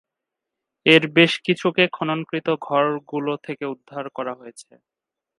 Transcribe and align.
এর 0.85 1.03
বেশ 1.15 1.33
কিছুকে 1.45 1.83
খননকৃত 1.93 2.47
ঘর 2.61 2.85
গুলো 3.11 3.33
থেকে 3.45 3.63
উদ্ধার 3.65 4.05
করা 4.17 4.33
হয়েছে। 4.35 4.71